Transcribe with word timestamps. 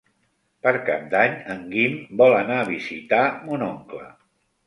Per 0.67 0.71
Cap 0.85 1.03
d'Any 1.11 1.35
en 1.55 1.59
Guim 1.73 1.99
vol 2.23 2.35
anar 2.39 2.57
a 2.61 2.65
visitar 2.71 3.23
mon 3.51 3.67
oncle. 3.67 4.09